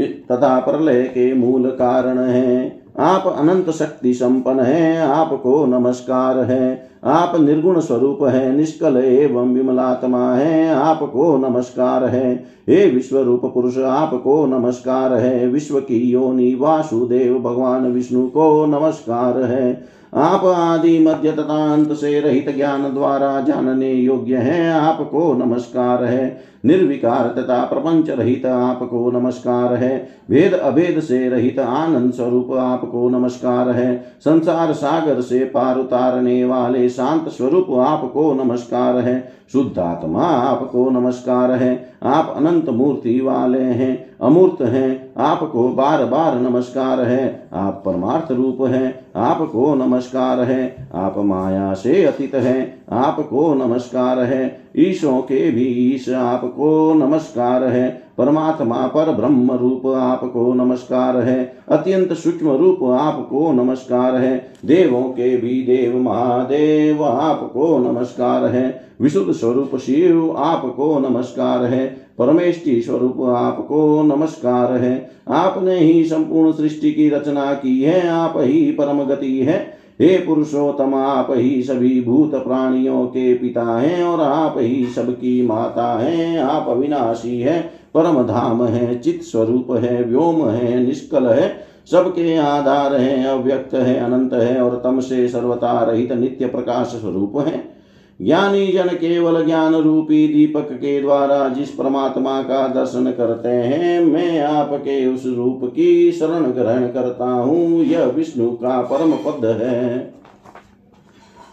[0.00, 7.40] तथा प्रलय के मूल कारण है। आप अनंत शक्ति संपन्न है, आपको नमस्कार है, आप
[7.40, 12.34] निर्गुण स्वरूप है, निष्कल एवं विमलात्मा है, आपको नमस्कार है।
[12.68, 19.38] हे विश्व रूप पुरुष, आपको नमस्कार है। विश्व की योनि, वासुदेव, भगवान विष्णु को नमस्कार
[19.38, 26.04] है। आप आदि मध्य तथा अंत से रहित ज्ञान द्वारा जानने योग्य है, आपको नमस्कार
[26.04, 33.08] है। निर्विकार तथा प्रपंच रहित आपको नमस्कार है। भेद अभेद से रहित आनंद स्वरूप आपको
[33.08, 40.90] नमस्कार है। संसार सागर से पार उतारने वाले शांत स्वरूप आपको नमस्कार है। शुद्धात्मा आपको
[40.90, 47.82] नमस्कार है। आप अनंत मूर्ति वाले हैं, अमूर्त हैं, आपको बार बार नमस्कार है। आप
[47.86, 55.20] परमार्थ रूप हैं, आपको नमस्कार है। आप माया से अतीत हैं, आपको नमस्कार है। ईशों
[55.20, 62.50] के भी ईश आपको नमस्कार है। परमात्मा पर ब्रह्म रूप आपको नमस्कार है। अत्यंत सूक्ष्म
[62.50, 70.36] रूप आपको नमस्कार है। देवों के भी देव महादेव आपको नमस्कार है। विशुद्ध स्वरूप शिव
[70.38, 77.82] आपको नमस्कार है। परमेष्टि स्वरूप आपको नमस्कार है। आपने ही संपूर्ण सृष्टि की रचना की
[77.82, 83.78] है। आप ही परम गति है। हे पुरुषोत्तम, आप ही सभी भूत प्राणियों के पिता
[83.78, 87.62] हैं और आप ही सबकी माता हैं। आप अविनाशी हैं
[87.94, 91.48] परम धाम है चित स्वरूप है, व्योम है, निष्कल है,
[91.90, 97.36] सबके आधार है, अव्यक्त है, अनंत है और तम से सर्वता रहित नित्य प्रकाश स्वरूप
[97.38, 97.77] है।
[98.22, 104.40] ज्ञानी जन केवल ज्ञान रूपी दीपक के द्वारा जिस परमात्मा का दर्शन करते हैं, मैं
[104.40, 110.14] आपके उस रूप की शरण ग्रहण करता हूँ। यह विष्णु का परम पद है।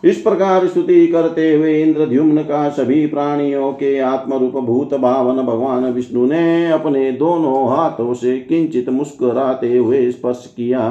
[0.03, 6.25] इस प्रकार स्तुति करते हुए इंद्रद्युम्न का सभी प्राणियों के आत्मरूप भूत भावन भगवान विष्णु
[6.25, 10.89] ने अपने दोनों हाथों से किंचित मुस्कुराते हुए स्पर्श किया।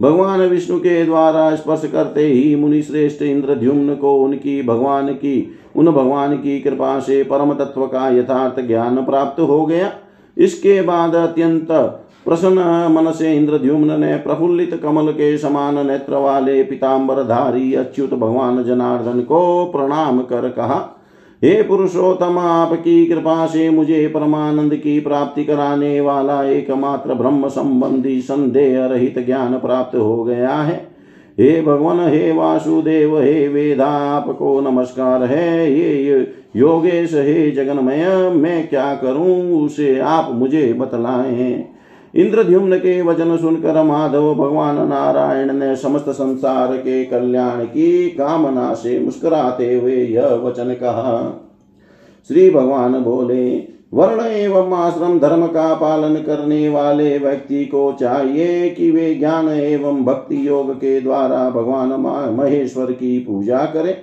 [0.00, 5.86] भगवान विष्णु के द्वारा स्पर्श करते ही मुनि श्रेष्ठ इंद्रद्युम्न को उनकी भगवान की, उन
[5.86, 9.92] भगवान की कृपा से परम तत्व का यथार्थ ज्ञान प्राप्त हो गया।
[10.38, 11.68] इसके बाद अत्यंत
[12.24, 12.58] प्रसन्न
[12.92, 19.64] मन से इंद्रद्युम्न ने प्रफुल्लित कमल के समान नेत्र वाले पिताम्बरधारी अच्युत भगवान जनार्दन को
[19.64, 21.03] प्रणाम कर कहा
[21.44, 28.86] हे पुरुषोत्तम, आपकी कृपा से मुझे परमानंद की प्राप्ति कराने वाला एकमात्र ब्रह्म संबंधी संदेह
[28.86, 30.86] रहित ज्ञान प्राप्त हो गया है।
[31.40, 38.94] हे भगवान, हे वासुदेव, हे वेदा, आपको नमस्कार है। ये योगेश, हे जगन्मय, मैं क्या
[38.94, 39.62] करूँ?
[39.62, 41.73] उसे आप मुझे बतलाएँ।
[42.14, 48.98] इंद्रद्युम्न के वचन सुनकर माधव भगवान नारायण ने समस्त संसार के कल्याण की कामना से
[49.00, 51.40] मुस्कुराते हुए यह वचन कहा।
[52.28, 58.90] श्री भगवान बोले, वर्ण एवं आश्रम धर्म का पालन करने वाले व्यक्ति को चाहिए कि
[58.90, 61.88] वे ज्ञान एवं भक्ति योग के द्वारा भगवान
[62.34, 63.94] महेश्वर की पूजा करें,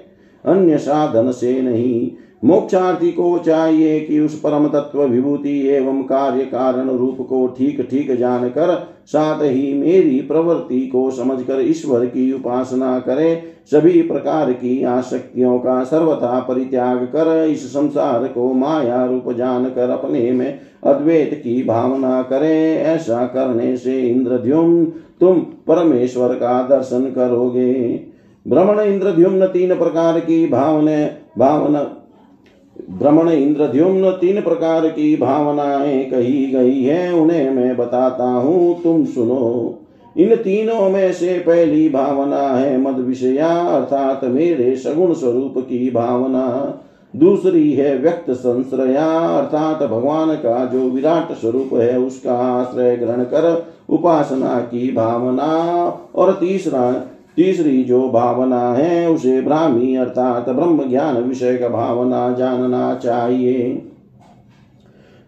[0.46, 2.12] अन्य साधन से नहीं।
[2.44, 8.16] मोक्षार्थी को चाहिए कि उस परम तत्व विभूति एवं कार्य कारण रूप को ठीक ठीक
[8.16, 8.74] जानकर
[9.06, 15.84] साथ ही मेरी प्रवृत्ति को समझकर ईश्वर की उपासना करे, सभी प्रकार की आसक्तियों का
[15.84, 22.76] सर्वथा परित्याग कर इस संसार को माया रूप जानकर अपने में अद्वैत की भावना करे,
[22.76, 24.86] ऐसा करने से इंद्रद्युम
[25.20, 27.74] तुम परमेश्वर का दर्शन करोगे।
[28.48, 31.06] भ्रमण इंद्रद्युम्न तीन प्रकार की भावना
[31.38, 31.82] भावना
[33.00, 39.76] भ्रमण इंद्रद्युम्न तीन प्रकार की भावनाएँ कही गई है, उन्हें मैं बताता हूँ, तुम सुनो।
[40.18, 46.78] इन तीनों में से पहली भावना है मद विषया, अर्थात मेरे सगुण स्वरूप की भावना।
[47.16, 53.66] दूसरी है व्यक्त संश्रया, अर्थात भगवान का जो विराट स्वरूप है, उसका आश्रय ग्रहण कर
[53.90, 55.48] उपासना की भावना।
[56.16, 62.96] और तीसरा तीसरी जो भावना है, उसे ब्राह्मी अर्थात ब्रह्म ज्ञान विषय का भावना जानना
[62.96, 63.86] चाहिए।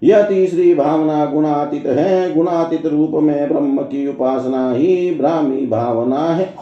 [0.04, 6.54] यह तीसरी भावना गुणातीत है। गुणातीत रूप में ब्रह्म की उपासना ही ब्राह्मी भावना है।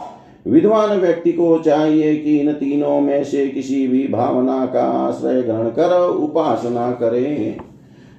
[0.46, 5.68] विद्वान व्यक्ति को चाहिए कि इन तीनों में से किसी भी भावना का आश्रय ग्रहण
[5.68, 7.56] कर उपासना करे।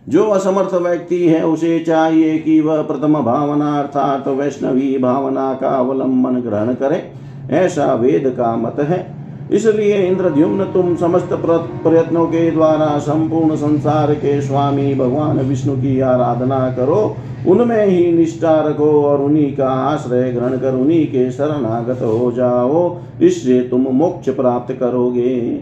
[0.09, 5.69] जो असमर्थ व्यक्ति है, उसे चाहिए कि वह प्रथम भावना अर्थात तो वैष्णवी भावना का
[5.69, 7.03] अवलंबन ग्रहण करे।
[7.51, 9.15] ऐसा वेद का मत है।
[9.51, 16.71] इसलिए इंद्रद्युम्न तुम समस्त प्रयत्नों के द्वारा संपूर्ण संसार के स्वामी भगवान विष्णु की आराधना
[16.71, 17.15] करो।
[17.47, 22.97] उनमें ही निष्ठा रखो और उन्हीं का आश्रय ग्रहण कर उन्हीं के शरणागत हो जाओ।
[23.21, 25.61] इससे तुम मोक्ष प्राप्त करोगे।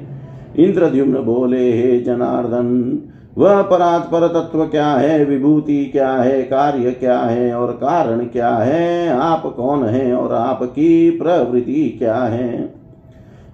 [0.57, 2.99] इंद्रद्युम्न बोले, हे जनार्दन
[3.37, 5.25] वह परात्पर तत्व क्या है?
[5.25, 6.43] विभूति क्या है?
[6.43, 7.53] कार्य क्या है?
[7.53, 9.09] और कारण क्या है?
[9.09, 12.81] आप कौन है और आपकी प्रवृत्ति क्या है?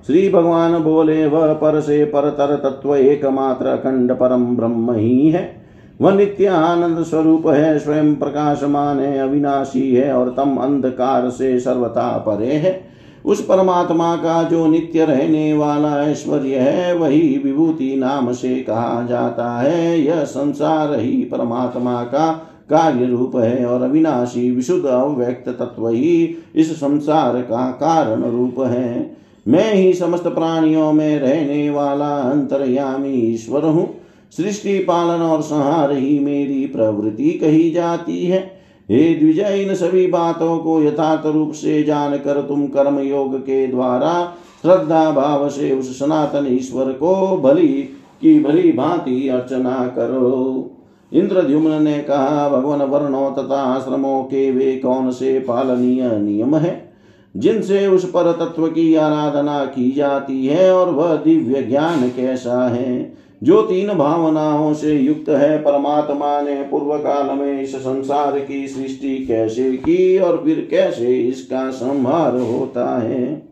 [0.07, 5.61] श्री भगवान बोले, वह पर से परतर तत्व एकमात्र अखंड परम ब्रह्म ही है।
[6.01, 12.17] वह नित्य आनंद स्वरूप है, स्वयं प्रकाशमान है, अविनाशी है और तम अंधकार से सर्वथा
[12.17, 12.86] परे है।
[13.27, 19.59] उस परमात्मा का जो नित्य रहने वाला ऐश्वर्य है, वही विभूति नाम से कहा जाता
[19.59, 22.31] है। यह संसार ही परमात्मा का
[22.69, 29.17] कार्य रूप है और अविनाशी, विशुद्ध, अव्यक्त तत्व ही इस संसार का कारण रूप है।
[29.47, 33.93] मैं ही समस्त प्राणियों में रहने वाला अंतर्यामी ईश्वर हूँ।
[34.37, 38.56] सृष्टि पालन और संहार ही मेरी प्रवृत्ति कही जाती है।
[38.91, 44.33] हे द्विजय इन सभी बातों को यथार्थ रूप से जानकर तुम कर्म योग के द्वारा
[44.61, 47.89] श्रद्धा भाव से उस सनातन ईश्वर को भली
[48.21, 50.71] की भली भांति अर्चना करो।
[51.13, 56.93] इंद्र इंद्रद्युम्न ने कहा, भगवान वर्णों तथा आश्रमों के वे कौन से पालनीय नियम है,
[57.37, 63.13] जिनसे उस पर तत्व की आराधना की जाती है और वह दिव्य ज्ञान कैसा है?
[63.43, 69.25] जो तीन भावनाओं से युक्त है परमात्मा ने पूर्व काल में इस संसार की सृष्टि
[69.25, 73.51] कैसे की और फिर कैसे इसका संहार होता है।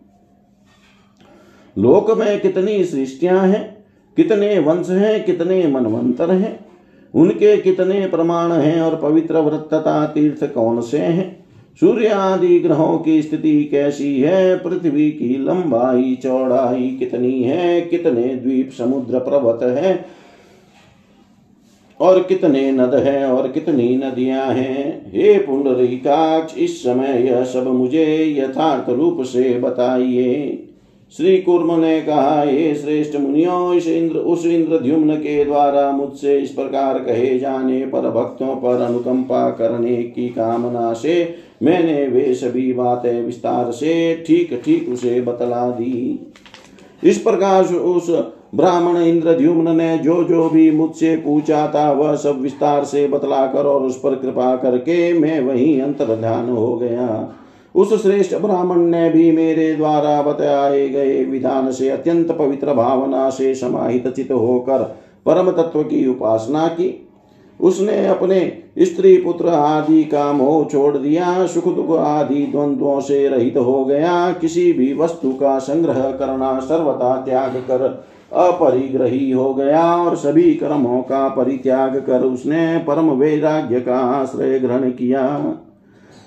[1.78, 6.66] लोक में कितनी सृष्टियाँ हैं, कितने वंश हैं, कितने मनवंतर हैं,
[7.14, 11.45] उनके कितने प्रमाण हैं और पवित्र व्रत तथा तीर्थ कौन से हैं?
[11.80, 14.58] सूर्य आदि ग्रहों की स्थिति कैसी है?
[14.58, 17.82] पृथ्वी की लंबाई, चौड़ाई कितनी है?
[17.82, 20.06] कितने द्वीप समुद्र पर्वत है?
[22.00, 23.32] और कितने नद है?
[23.32, 25.12] और कितनी नदियाँ हैं?
[25.16, 30.62] हे पुंडरीकाक्ष इस समय यह सब मुझे यथार्थ रूप से बताइए।
[31.18, 36.40] श्री कुर्म ने कहा, हे श्रेष्ठ मुनियों, इस इंद्र, उस इंद्र इंद्रद्युम्न के द्वारा मुझसे
[36.40, 42.72] इस प्रकार कहे जाने पर, भक्तों पर अनुकंपा करने की कामना से मैंने वे सभी
[42.74, 46.20] बातें विस्तार से ठीक ठीक उसे बतला दी।
[47.04, 48.10] इस प्रकार उस
[48.56, 53.66] ब्राह्मण इंद्रद्युम्न ने जो जो भी मुझसे पूछा था, वह सब विस्तार से बतला कर
[53.66, 57.34] और उस पर कृपा करके मैं वहीं अंतर ध्यान हो गया।
[57.76, 63.56] उस श्रेष्ठ ब्राह्मण ने भी मेरे द्वारा बताए गए विधान से अत्यंत पवित्र भावना से
[63.56, 64.84] समाहित चित होकर
[65.26, 67.05] परम तत्व की उपासना की।
[67.60, 68.40] उसने अपने
[68.80, 74.32] स्त्री पुत्र आदि का मोह छोड़ दिया, सुख दुख आदि द्वंद्वों से रहित हो गया।
[74.32, 77.84] किसी भी वस्तु का संग्रह करना सर्वथा त्याग कर
[78.34, 84.90] अपरिग्रही हो गया और सभी कर्मों का परित्याग कर उसने परम वैराग्य का आश्रय ग्रहण
[84.92, 85.24] किया।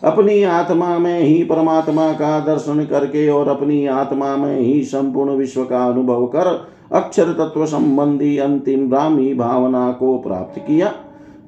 [0.03, 5.65] अपनी आत्मा में ही परमात्मा का दर्शन करके और अपनी आत्मा में ही संपूर्ण विश्व
[5.65, 6.47] का अनुभव कर
[6.93, 10.93] अक्षर तत्व संबंधी अंतिम ब्राह्मी भावना को प्राप्त किया।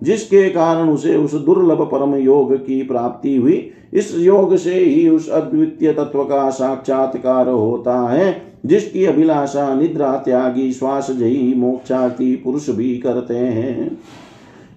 [0.02, 5.28] जिसके कारण उसे उस दुर्लभ परम योग की प्राप्ति हुई, इस योग से ही उस
[5.28, 12.98] अद्वितीय तत्व का साक्षात्कार होता है, जिसकी अभिलाषा, निद्रा, त्यागी, श्वास जही मोक्षार्थी पुरुष भी
[12.98, 13.98] करते हैं।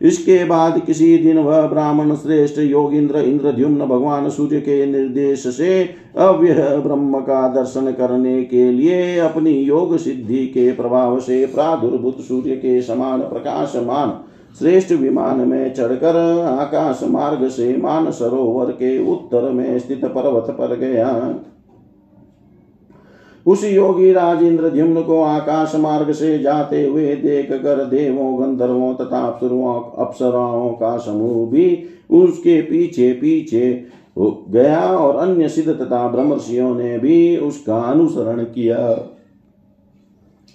[0.02, 5.84] इसके बाद किसी दिन वह ब्राह्मण श्रेष्ठ योगिंद्र इंद्रद्युम्न भगवान सूर्य के निर्देश से
[6.18, 6.54] अव्यय
[6.84, 12.82] ब्रह्म का दर्शन करने के लिए अपनी योग सिद्धि के प्रभाव से प्रादुर्भूत सूर्य के
[12.82, 14.10] समान प्रकाशमान
[14.60, 16.16] श्रेष्ठ विमान में चढ़कर
[16.60, 21.36] आकाश मार्ग से मान सरोवर के उत्तर में स्थित पर्वत पर गया।
[23.46, 29.26] उस योगी राजेंद्र ध्युम्न को आकाश मार्ग से जाते हुए देख कर देवों, गंधर्वों तथा
[29.98, 33.88] अप्सराओं का समूह भी उसके पीछे पीछे
[34.50, 38.78] गया और अन्य सिद्ध तथा ब्रह्मर्षियों ने भी उसका अनुसरण किया।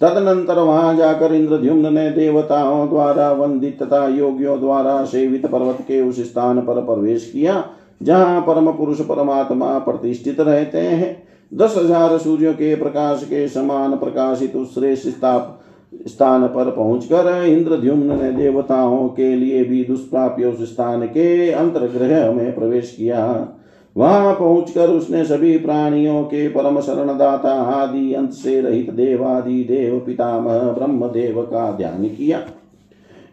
[0.01, 6.19] तदनंतर वहाँ जाकर इंद्रद्युम्न ने देवताओं द्वारा वंदित तथा योगियों द्वारा सेवित पर्वत के उस
[6.23, 7.63] स्थान पर प्रवेश किया,
[8.01, 11.17] जहाँ परम पुरुष परमात्मा प्रतिष्ठित रहते हैं।
[11.51, 15.07] दस हज़ार सूर्यों के प्रकाश के समान प्रकाशित उस श्रेष्ठ
[16.07, 22.55] स्थान पर पहुंचकर इंद्रद्युम्न ने देवताओं के लिए भी दुष्प्राप्य उस स्थान के अंतर्ग्रह में
[22.55, 23.25] प्रवेश किया।
[23.99, 30.59] वहाँ पहुंचकर उसने सभी प्राणियों के परम शरणदाता आदि अंत से रहित देवादि देव पितामह
[30.71, 32.41] ब्रह्म देव का ध्यान किया।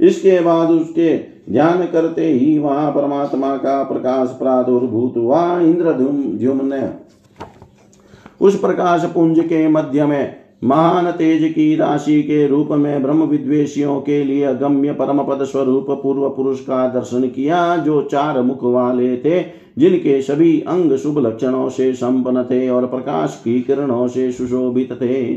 [0.01, 1.17] इसके बाद उसके
[1.51, 6.89] ध्यान करते ही वहाँ परमात्मा का प्रकाश प्रादुर्भूत हुआ। इंद्रधुम ने
[8.41, 10.37] उस प्रकाश पुंज के मध्य में
[10.67, 15.87] महान तेज की राशि के रूप में ब्रह्म विद्वेशियों के लिए अगम्य परम पद स्वरूप
[15.91, 19.41] पूर्व पुरुष का दर्शन किया, जो चार मुख वाले थे,
[19.79, 25.37] जिनके सभी अंग शुभ लक्षणों से संपन्न थे और प्रकाश की किरणों से सुशोभित थे।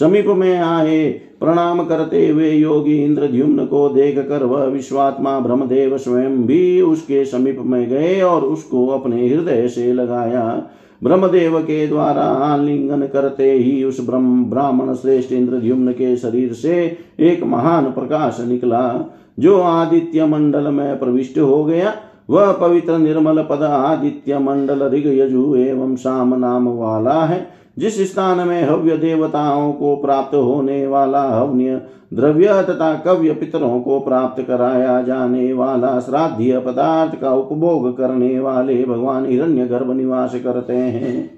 [0.00, 1.10] समीप में आए,
[1.40, 7.58] प्रणाम करते हुए योगी इंद्रद्युम्न को देख कर वह विश्वात्मा ब्रह्मदेव स्वयं भी उसके समीप
[7.60, 10.70] में गए और उसको अपने हृदय से लगाया।
[11.04, 17.42] ब्रह्मदेव के द्वारा आलिंगन करते ही उस ब्रह्म, ब्राह्मण श्रेष्ठ इंद्रद्युम्न के शरीर से एक
[17.42, 21.94] महान प्रकाश निकला, जो आदित्य मंडल में प्रविष्ट हो गया।
[22.30, 28.48] वह पवित्र निर्मल पद आदित्य मंडल ऋग यजु एवं श्याम नाम वाला है। जिस स्थान
[28.48, 31.80] में हव्य देवताओं को प्राप्त होने वाला हव्य,
[32.14, 38.84] द्रव्य तथा कव्य पितरों को प्राप्त कराया जाने वाला श्राद्धीय पदार्थ का उपभोग करने वाले
[38.84, 41.30] भगवान हिरण्य गर्भ निवास करते हैं।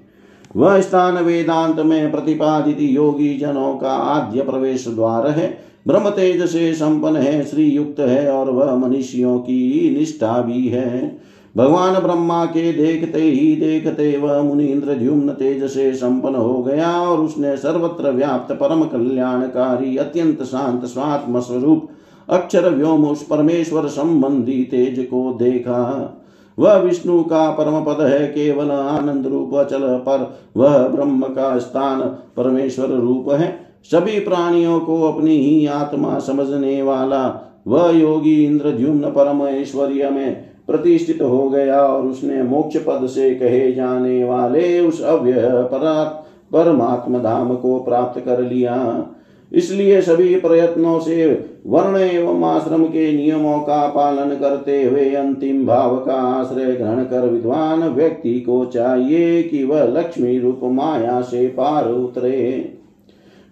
[0.55, 6.73] वह स्थान वेदांत में प्रतिपादित योगी जनों का आद्य प्रवेश द्वार है। ब्रह्म तेज से
[6.73, 11.17] संपन्न है श्री युक्त है और वह मनुष्यों की निष्ठा भी है।
[11.57, 17.17] भगवान ब्रह्मा के देखते ही देखते वह मुनीन्द्र द्युम्न तेज से संपन्न हो गया और
[17.17, 21.89] उसने सर्वत्र व्याप्त परम कल्याणकारी, अत्यंत शांत, स्वात्म स्वरूप,
[22.29, 26.19] अक्षर व्योम उस परमेश्वर संबंधी तेज को देखा।
[26.59, 32.01] वह विष्णु का परम पद है, केवल आनंद रूप अचल पर वह ब्रह्म का स्थान
[32.37, 33.59] परमेश्वर रूप है।
[33.91, 40.52] सभी प्राणियों को अपनी ही आत्मा समझने वाला वह योगी इंद्र द्युम्न परम ऐश्वर्य में
[40.67, 45.49] प्रतिष्ठित हो गया और उसने मोक्ष पद से कहे, जाने वाले उस अव्यय
[46.53, 49.05] परमात्म धाम को प्राप्त कर लिया।
[49.51, 51.25] इसलिए सभी प्रयत्नों से
[51.67, 57.27] वर्ण एवं आश्रम के नियमों का पालन करते हुए अंतिम भाव का आश्रय ग्रहण कर
[57.29, 62.73] विद्वान व्यक्ति को चाहिए कि वह लक्ष्मी रूप माया से पार उतरे।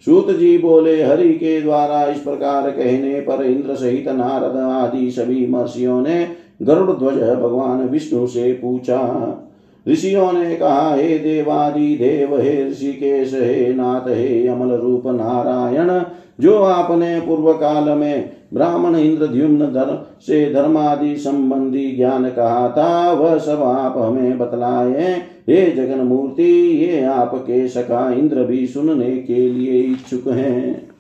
[0.06, 5.46] सूत जी बोले, हरि के द्वारा इस प्रकार कहने पर इंद्र सहित नारद आदि सभी
[5.48, 6.24] महर्षियों ने
[6.62, 9.48] गरुड़ ध्वज भगवान विष्णु से पूछा,
[9.88, 16.04] ऋषियों ने कहा, हे देवादि देव, हे ऋषिकेश, हे नाथ, हे अमल रूप नारायण,
[16.40, 23.38] जो आपने पूर्व काल में ब्राह्मण इंद्रद्युम्न धर्म से धर्मादि संबंधी ज्ञान कहा था, वह
[23.38, 26.52] सब आप हमें बतलाए। हे जगन मूर्ति
[26.84, 30.91] ये आपके सखा इंद्र भी सुनने के लिए इच्छुक हैं।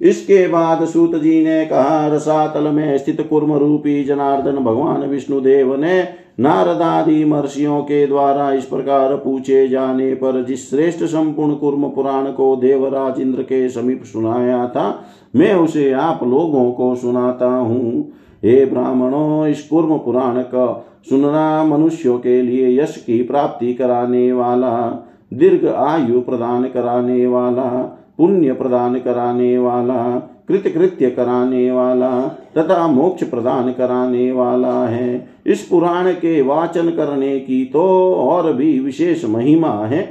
[0.00, 6.02] इसके बाद सूत जी ने कहा, रसातल में स्थित कुर्म रूपी जनार्दन भगवान विष्णुदेव ने
[6.40, 12.56] नारदादि महर्षियों के द्वारा इस प्रकार पूछे जाने पर जिस श्रेष्ठ संपूर्ण कुर्म पुराण को
[12.56, 15.04] देवराज इंद्र के समीप सुनाया था,
[15.36, 18.12] मैं उसे आप लोगों को सुनाता हूँ।
[18.44, 25.04] हे ब्राह्मणों, इस कुर्म पुराण का सुनना मनुष्यों के लिए यश की प्राप्ति कराने वाला,
[25.34, 30.02] दीर्घ आयु प्रदान कराने वाला पुण्य प्रदान कराने वाला
[30.48, 32.10] कृत्य कराने वाला,
[32.56, 37.82] तथा मोक्ष प्रदान कराने वाला है। इस पुराण के वाचन करने की तो
[38.14, 40.06] और भी विशेष महिमा है।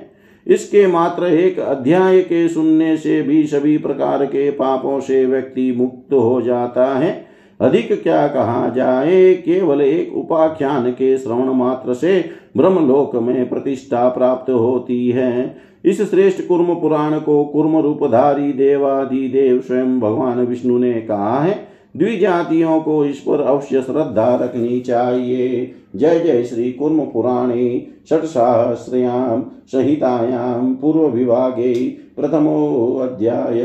[0.47, 6.14] इसके मात्र एक अध्याय के सुनने से भी सभी प्रकार के पापों से व्यक्ति मुक्त
[6.14, 7.26] हो जाता है।
[7.60, 14.51] अधिक क्या कहा जाए, केवल एक उपाख्यान के श्रवण मात्र से ब्रह्मलोक में प्रतिष्ठा प्राप्त
[14.51, 15.55] होती है।
[15.88, 21.67] इस श्रेष्ठ कुर्म पुराण को कुर्म रूपधारी देवादि देव स्वयं भगवान विष्णु ने कहा है,
[21.97, 30.75] द्विजातियों को इस पर अवश्य श्रद्धा रखनी चाहिए। जय जय श्री कुर्म पुराणे षट्सहस्रयां संहितायां
[30.75, 31.73] पूर्व विभागे
[32.15, 33.61] प्रथमोऽध्याय।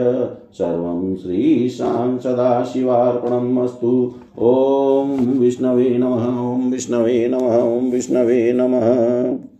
[0.52, 9.51] सर्वं श्रीशां सदाशिवार्पणम् अस्तु। ॐ विष्णवे नमः, ॐ विष्णवे नमः, ॐ विष्णवे नमः।